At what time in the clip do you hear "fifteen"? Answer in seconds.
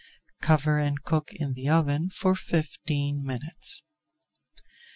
2.33-3.23